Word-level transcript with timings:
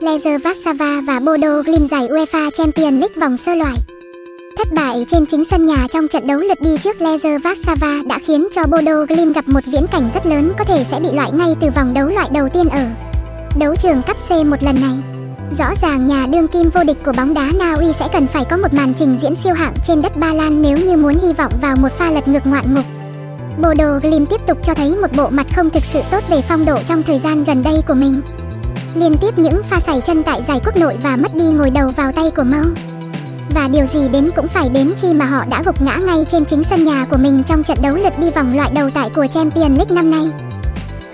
Lezer 0.00 0.40
Warsaw 0.40 1.04
và 1.04 1.20
Bodo 1.20 1.62
Glimt 1.62 1.90
giải 1.90 2.08
UEFA 2.08 2.50
Champions 2.50 3.00
League 3.00 3.20
vòng 3.20 3.36
sơ 3.36 3.54
loại. 3.54 3.76
Thất 4.56 4.72
bại 4.72 5.06
trên 5.08 5.26
chính 5.26 5.44
sân 5.50 5.66
nhà 5.66 5.86
trong 5.92 6.08
trận 6.08 6.26
đấu 6.26 6.38
lượt 6.40 6.60
đi 6.60 6.78
trước 6.78 6.96
Lezer 6.98 7.38
Warsaw 7.38 8.06
đã 8.06 8.18
khiến 8.26 8.48
cho 8.52 8.62
Bodo 8.66 9.04
Glimt 9.08 9.34
gặp 9.34 9.48
một 9.48 9.60
viễn 9.66 9.86
cảnh 9.92 10.10
rất 10.14 10.26
lớn 10.26 10.52
có 10.58 10.64
thể 10.64 10.84
sẽ 10.90 11.00
bị 11.00 11.08
loại 11.12 11.32
ngay 11.32 11.54
từ 11.60 11.70
vòng 11.70 11.94
đấu 11.94 12.08
loại 12.08 12.28
đầu 12.32 12.48
tiên 12.48 12.68
ở 12.68 12.86
đấu 13.58 13.76
trường 13.76 14.02
cấp 14.06 14.16
C 14.28 14.30
một 14.30 14.62
lần 14.62 14.76
này. 14.80 14.94
Rõ 15.58 15.74
ràng 15.82 16.06
nhà 16.06 16.26
đương 16.26 16.48
kim 16.48 16.70
vô 16.70 16.84
địch 16.84 16.98
của 17.04 17.12
bóng 17.16 17.34
đá 17.34 17.50
Na 17.58 17.74
Uy 17.74 17.92
sẽ 17.98 18.08
cần 18.12 18.26
phải 18.26 18.44
có 18.50 18.56
một 18.56 18.74
màn 18.74 18.94
trình 18.98 19.18
diễn 19.22 19.34
siêu 19.44 19.54
hạng 19.54 19.74
trên 19.86 20.02
đất 20.02 20.16
Ba 20.16 20.34
Lan 20.34 20.62
nếu 20.62 20.76
như 20.76 20.96
muốn 20.96 21.14
hy 21.14 21.32
vọng 21.32 21.52
vào 21.60 21.76
một 21.76 21.92
pha 21.98 22.10
lật 22.10 22.28
ngược 22.28 22.46
ngoạn 22.46 22.74
mục. 22.74 22.84
Bodo 23.62 23.98
Glimt 23.98 24.30
tiếp 24.30 24.40
tục 24.46 24.58
cho 24.62 24.74
thấy 24.74 24.96
một 24.96 25.16
bộ 25.16 25.28
mặt 25.30 25.46
không 25.56 25.70
thực 25.70 25.82
sự 25.92 26.00
tốt 26.10 26.24
về 26.28 26.42
phong 26.48 26.64
độ 26.64 26.78
trong 26.88 27.02
thời 27.02 27.18
gian 27.18 27.44
gần 27.44 27.62
đây 27.62 27.82
của 27.88 27.94
mình. 27.94 28.20
Liên 28.94 29.16
tiếp 29.20 29.38
những 29.38 29.62
pha 29.64 29.80
sảy 29.80 30.00
chân 30.00 30.22
tại 30.22 30.42
giải 30.48 30.60
quốc 30.64 30.76
nội 30.76 30.96
và 31.02 31.16
mất 31.16 31.34
đi 31.34 31.44
ngồi 31.44 31.70
đầu 31.70 31.88
vào 31.88 32.12
tay 32.12 32.30
của 32.36 32.42
Mau 32.42 32.64
Và 33.54 33.68
điều 33.72 33.86
gì 33.86 34.08
đến 34.08 34.30
cũng 34.36 34.48
phải 34.48 34.68
đến 34.68 34.90
khi 35.02 35.12
mà 35.12 35.24
họ 35.26 35.44
đã 35.44 35.62
gục 35.66 35.82
ngã 35.82 35.96
ngay 35.96 36.24
trên 36.30 36.44
chính 36.44 36.62
sân 36.70 36.84
nhà 36.84 37.06
của 37.10 37.16
mình 37.16 37.42
trong 37.46 37.62
trận 37.62 37.78
đấu 37.82 37.96
lượt 37.96 38.18
đi 38.18 38.30
vòng 38.30 38.56
loại 38.56 38.70
đầu 38.74 38.90
tại 38.90 39.10
của 39.14 39.26
Champions 39.26 39.76
League 39.76 39.94
năm 39.94 40.10
nay. 40.10 40.24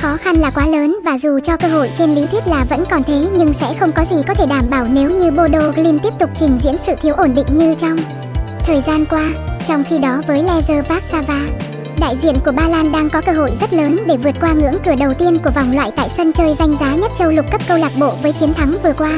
Khó 0.00 0.16
khăn 0.16 0.36
là 0.36 0.50
quá 0.50 0.66
lớn 0.66 0.98
và 1.04 1.18
dù 1.18 1.40
cho 1.40 1.56
cơ 1.56 1.68
hội 1.68 1.90
trên 1.98 2.10
lý 2.10 2.26
thuyết 2.26 2.46
là 2.46 2.64
vẫn 2.70 2.84
còn 2.90 3.02
thế 3.02 3.26
nhưng 3.36 3.54
sẽ 3.60 3.74
không 3.80 3.92
có 3.92 4.04
gì 4.10 4.16
có 4.28 4.34
thể 4.34 4.46
đảm 4.46 4.64
bảo 4.70 4.86
nếu 4.90 5.10
như 5.10 5.30
Bodo 5.30 5.70
Glim 5.70 5.98
tiếp 5.98 6.12
tục 6.18 6.30
trình 6.36 6.58
diễn 6.62 6.74
sự 6.86 6.92
thiếu 7.02 7.14
ổn 7.14 7.34
định 7.34 7.46
như 7.50 7.74
trong 7.74 7.98
thời 8.66 8.82
gian 8.86 9.06
qua. 9.06 9.24
Trong 9.68 9.84
khi 9.90 9.98
đó 9.98 10.22
với 10.26 10.42
Lezer 10.42 10.82
Vassava, 10.82 11.40
đại 12.00 12.16
diện 12.22 12.34
của 12.44 12.52
Ba 12.52 12.68
Lan 12.68 12.92
đang 12.92 13.10
có 13.10 13.20
cơ 13.20 13.32
hội 13.32 13.50
rất 13.60 13.72
lớn 13.72 13.98
để 14.06 14.16
vượt 14.16 14.34
qua 14.40 14.52
ngưỡng 14.52 14.74
cửa 14.84 14.94
đầu 14.94 15.14
tiên 15.14 15.38
của 15.44 15.50
vòng 15.50 15.76
loại 15.76 15.90
tại 15.96 16.08
sân 16.16 16.32
chơi 16.32 16.54
danh 16.58 16.74
giá 16.80 16.94
nhất 16.94 17.12
châu 17.18 17.32
lục 17.32 17.50
cấp 17.52 17.60
câu 17.68 17.78
lạc 17.78 17.92
bộ 17.98 18.12
với 18.22 18.32
chiến 18.32 18.54
thắng 18.54 18.74
vừa 18.82 18.92
qua. 18.92 19.12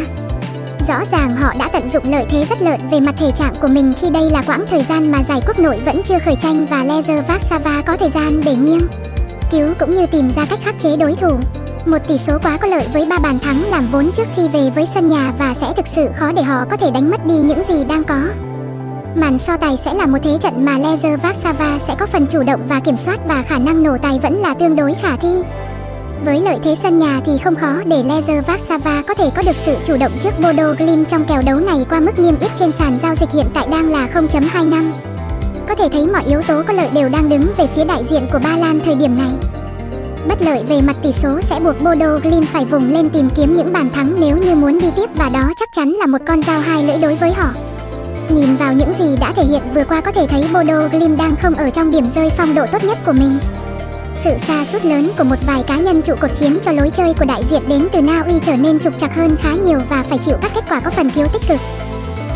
Rõ 0.88 1.04
ràng 1.12 1.30
họ 1.30 1.52
đã 1.58 1.68
tận 1.72 1.90
dụng 1.92 2.10
lợi 2.10 2.26
thế 2.30 2.44
rất 2.44 2.62
lợi 2.62 2.78
về 2.90 3.00
mặt 3.00 3.14
thể 3.18 3.32
trạng 3.38 3.54
của 3.60 3.68
mình 3.68 3.92
khi 4.00 4.10
đây 4.10 4.30
là 4.30 4.42
quãng 4.42 4.64
thời 4.70 4.82
gian 4.82 5.12
mà 5.12 5.22
giải 5.28 5.40
quốc 5.46 5.58
nội 5.58 5.80
vẫn 5.84 6.00
chưa 6.04 6.18
khởi 6.18 6.36
tranh 6.42 6.66
và 6.66 6.84
Lezer 6.84 7.22
Vassava 7.22 7.82
có 7.82 7.96
thời 7.96 8.10
gian 8.10 8.40
để 8.44 8.56
nghiêng 8.56 8.88
cứu 9.50 9.68
cũng 9.78 9.90
như 9.90 10.06
tìm 10.06 10.30
ra 10.36 10.44
cách 10.50 10.58
khắc 10.62 10.74
chế 10.80 10.96
đối 10.96 11.14
thủ. 11.14 11.38
Một 11.86 11.98
tỷ 12.08 12.18
số 12.18 12.38
quá 12.42 12.56
có 12.56 12.68
lợi 12.68 12.86
với 12.92 13.06
ba 13.10 13.18
bàn 13.18 13.38
thắng 13.38 13.64
làm 13.70 13.86
vốn 13.92 14.10
trước 14.16 14.28
khi 14.36 14.48
về 14.48 14.70
với 14.74 14.88
sân 14.94 15.08
nhà 15.08 15.32
và 15.38 15.54
sẽ 15.60 15.72
thực 15.76 15.86
sự 15.94 16.08
khó 16.18 16.32
để 16.32 16.42
họ 16.42 16.64
có 16.70 16.76
thể 16.76 16.90
đánh 16.90 17.10
mất 17.10 17.26
đi 17.26 17.34
những 17.34 17.62
gì 17.68 17.84
đang 17.84 18.04
có. 18.04 18.49
Màn 19.14 19.38
so 19.38 19.56
tài 19.56 19.78
sẽ 19.84 19.94
là 19.94 20.06
một 20.06 20.18
thế 20.22 20.38
trận 20.40 20.64
mà 20.64 20.78
Lezer 20.78 21.16
Vassava 21.16 21.78
sẽ 21.86 21.94
có 21.98 22.06
phần 22.06 22.26
chủ 22.26 22.42
động 22.42 22.60
và 22.68 22.80
kiểm 22.80 22.96
soát 22.96 23.20
và 23.26 23.42
khả 23.42 23.58
năng 23.58 23.82
nổ 23.82 23.96
tài 24.02 24.18
vẫn 24.18 24.34
là 24.34 24.54
tương 24.54 24.76
đối 24.76 24.94
khả 24.94 25.16
thi. 25.16 25.42
Với 26.24 26.40
lợi 26.40 26.58
thế 26.62 26.76
sân 26.82 26.98
nhà 26.98 27.20
thì 27.26 27.38
không 27.44 27.54
khó 27.54 27.72
để 27.86 28.02
Lezer 28.02 28.42
Vassava 28.42 29.02
có 29.02 29.14
thể 29.14 29.30
có 29.36 29.42
được 29.42 29.56
sự 29.64 29.76
chủ 29.84 29.96
động 30.00 30.12
trước 30.22 30.30
Bodo 30.42 30.72
Glim 30.72 31.04
trong 31.04 31.24
kèo 31.24 31.42
đấu 31.42 31.56
này 31.56 31.86
qua 31.88 32.00
mức 32.00 32.18
niêm 32.18 32.38
yết 32.40 32.50
trên 32.58 32.72
sàn 32.72 32.94
giao 33.02 33.14
dịch 33.14 33.32
hiện 33.32 33.46
tại 33.54 33.68
đang 33.70 33.90
là 33.90 34.08
0.25. 34.14 34.92
Có 35.68 35.74
thể 35.74 35.88
thấy 35.92 36.06
mọi 36.06 36.24
yếu 36.24 36.42
tố 36.42 36.62
có 36.62 36.72
lợi 36.72 36.88
đều 36.94 37.08
đang 37.08 37.28
đứng 37.28 37.52
về 37.56 37.66
phía 37.66 37.84
đại 37.84 38.04
diện 38.10 38.22
của 38.32 38.38
Ba 38.38 38.56
Lan 38.56 38.80
thời 38.84 38.94
điểm 38.94 39.16
này. 39.18 39.30
Bất 40.28 40.42
lợi 40.42 40.64
về 40.68 40.80
mặt 40.80 40.96
tỷ 41.02 41.12
số 41.12 41.40
sẽ 41.40 41.60
buộc 41.60 41.82
Bodo 41.82 42.18
Glim 42.18 42.42
phải 42.42 42.64
vùng 42.64 42.90
lên 42.90 43.10
tìm 43.10 43.28
kiếm 43.36 43.54
những 43.54 43.72
bàn 43.72 43.90
thắng 43.90 44.16
nếu 44.20 44.36
như 44.36 44.54
muốn 44.54 44.80
đi 44.80 44.90
tiếp 44.96 45.10
và 45.14 45.30
đó 45.34 45.52
chắc 45.56 45.72
chắn 45.72 45.88
là 45.88 46.06
một 46.06 46.18
con 46.26 46.42
dao 46.42 46.60
hai 46.60 46.84
lưỡi 46.84 46.96
đối 47.02 47.14
với 47.14 47.32
họ. 47.32 47.48
Nhìn 48.34 48.54
vào 48.54 48.72
những 48.72 48.92
gì 48.98 49.16
đã 49.20 49.32
thể 49.32 49.44
hiện, 49.44 49.62
vừa 49.74 49.84
qua 49.84 50.00
có 50.00 50.12
thể 50.12 50.26
thấy 50.26 50.44
Bodo 50.52 50.88
Glim 50.88 51.16
đang 51.16 51.36
không 51.42 51.54
ở 51.54 51.70
trong 51.70 51.90
điểm 51.90 52.10
rơi 52.14 52.30
phong 52.36 52.54
độ 52.54 52.66
tốt 52.72 52.84
nhất 52.84 52.98
của 53.06 53.12
mình. 53.12 53.38
Sự 54.24 54.30
xa 54.46 54.64
sút 54.64 54.84
lớn 54.84 55.10
của 55.18 55.24
một 55.24 55.36
vài 55.46 55.62
cá 55.62 55.76
nhân 55.76 56.02
trụ 56.02 56.14
cột 56.20 56.30
khiến 56.38 56.58
cho 56.62 56.72
lối 56.72 56.90
chơi 56.90 57.14
của 57.14 57.24
đại 57.24 57.42
diện 57.50 57.62
đến 57.68 57.88
từ 57.92 58.02
Na 58.02 58.22
Uy 58.26 58.34
trở 58.46 58.56
nên 58.56 58.80
trục 58.80 58.98
trặc 58.98 59.14
hơn 59.16 59.36
khá 59.42 59.54
nhiều 59.64 59.78
và 59.88 60.04
phải 60.08 60.18
chịu 60.18 60.36
các 60.42 60.50
kết 60.54 60.64
quả 60.68 60.80
có 60.80 60.90
phần 60.90 61.10
thiếu 61.10 61.26
tích 61.32 61.42
cực. 61.48 61.60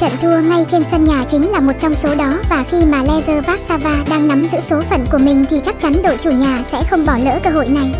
Trận 0.00 0.10
thua 0.22 0.40
ngay 0.40 0.64
trên 0.68 0.82
sân 0.90 1.04
nhà 1.04 1.24
chính 1.30 1.50
là 1.50 1.60
một 1.60 1.72
trong 1.78 1.94
số 1.94 2.14
đó 2.14 2.38
và 2.50 2.64
khi 2.70 2.84
mà 2.84 3.02
Lezer 3.02 3.42
Vassava 3.42 4.04
đang 4.10 4.28
nắm 4.28 4.48
giữ 4.52 4.58
số 4.68 4.82
phận 4.90 5.06
của 5.12 5.18
mình 5.18 5.44
thì 5.50 5.60
chắc 5.64 5.80
chắn 5.80 6.02
đội 6.02 6.16
chủ 6.16 6.30
nhà 6.30 6.58
sẽ 6.72 6.82
không 6.90 7.06
bỏ 7.06 7.18
lỡ 7.24 7.38
cơ 7.44 7.50
hội 7.50 7.68
này. 7.68 7.94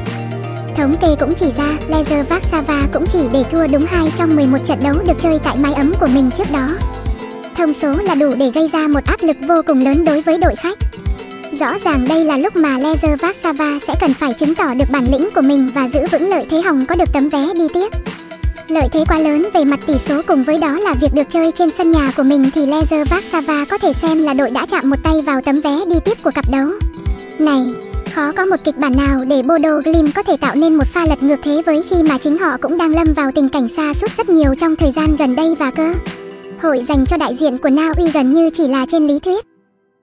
Thống 0.76 0.96
kê 1.00 1.08
cũng 1.20 1.34
chỉ 1.34 1.52
ra 1.56 1.78
Lezer 1.88 2.24
Vassava 2.24 2.82
cũng 2.92 3.06
chỉ 3.06 3.18
để 3.32 3.44
thua 3.50 3.66
đúng 3.66 3.86
2 3.86 4.12
trong 4.16 4.36
11 4.36 4.58
trận 4.66 4.82
đấu 4.82 4.94
được 5.06 5.16
chơi 5.20 5.38
tại 5.38 5.56
mái 5.56 5.74
ấm 5.74 5.92
của 6.00 6.06
mình 6.06 6.30
trước 6.30 6.52
đó. 6.52 6.68
Thông 7.56 7.72
số 7.72 7.92
là 7.92 8.14
đủ 8.14 8.34
để 8.38 8.50
gây 8.54 8.68
ra 8.72 8.88
một 8.88 9.04
áp 9.04 9.22
lực 9.22 9.36
vô 9.48 9.54
cùng 9.66 9.84
lớn 9.84 10.04
đối 10.04 10.20
với 10.20 10.38
đội 10.38 10.54
khách. 10.56 10.78
Rõ 11.60 11.78
ràng 11.84 12.04
đây 12.08 12.24
là 12.24 12.38
lúc 12.38 12.56
mà 12.56 12.78
Lezer 12.78 13.16
Vassava 13.16 13.78
sẽ 13.86 13.94
cần 14.00 14.14
phải 14.14 14.32
chứng 14.32 14.54
tỏ 14.54 14.74
được 14.74 14.84
bản 14.92 15.04
lĩnh 15.10 15.28
của 15.34 15.40
mình 15.40 15.70
và 15.74 15.88
giữ 15.88 16.00
vững 16.12 16.30
lợi 16.30 16.46
thế 16.50 16.60
hồng 16.60 16.86
có 16.88 16.94
được 16.94 17.12
tấm 17.12 17.28
vé 17.28 17.46
đi 17.54 17.68
tiếp. 17.74 17.88
Lợi 18.68 18.88
thế 18.92 19.04
quá 19.08 19.18
lớn 19.18 19.48
về 19.54 19.64
mặt 19.64 19.80
tỷ 19.86 19.94
số 19.98 20.22
cùng 20.26 20.44
với 20.44 20.58
đó 20.58 20.80
là 20.80 20.94
việc 21.00 21.14
được 21.14 21.30
chơi 21.30 21.52
trên 21.52 21.70
sân 21.78 21.92
nhà 21.92 22.12
của 22.16 22.22
mình 22.22 22.50
thì 22.54 22.66
Lezer 22.66 23.04
Vassava 23.04 23.64
có 23.64 23.78
thể 23.78 23.92
xem 24.02 24.18
là 24.18 24.34
đội 24.34 24.50
đã 24.50 24.66
chạm 24.66 24.90
một 24.90 24.96
tay 25.02 25.14
vào 25.26 25.40
tấm 25.40 25.56
vé 25.56 25.78
đi 25.88 25.96
tiếp 26.04 26.18
của 26.22 26.30
cặp 26.34 26.50
đấu. 26.50 26.68
Này, 27.38 27.66
khó 28.14 28.32
có 28.32 28.44
một 28.44 28.56
kịch 28.64 28.76
bản 28.76 28.96
nào 28.96 29.20
để 29.28 29.42
Bodo 29.42 29.80
Glim 29.84 30.12
có 30.12 30.22
thể 30.22 30.36
tạo 30.36 30.54
nên 30.54 30.74
một 30.74 30.86
pha 30.86 31.06
lật 31.06 31.22
ngược 31.22 31.38
thế 31.42 31.62
với 31.66 31.82
khi 31.90 31.96
mà 32.02 32.18
chính 32.18 32.38
họ 32.38 32.56
cũng 32.60 32.78
đang 32.78 32.94
lâm 32.94 33.12
vào 33.14 33.30
tình 33.34 33.48
cảnh 33.48 33.68
xa 33.76 33.94
suốt 33.94 34.10
rất 34.16 34.28
nhiều 34.28 34.54
trong 34.54 34.76
thời 34.76 34.92
gian 34.92 35.16
gần 35.16 35.36
đây 35.36 35.54
và 35.58 35.70
cơ. 35.70 35.92
Hội 36.64 36.84
dành 36.88 37.06
cho 37.06 37.16
đại 37.16 37.36
diện 37.36 37.58
của 37.58 37.70
Na 37.70 37.92
Uy 37.96 38.10
gần 38.10 38.32
như 38.32 38.50
chỉ 38.50 38.68
là 38.68 38.86
trên 38.88 39.06
lý 39.06 39.18
thuyết. 39.18 39.53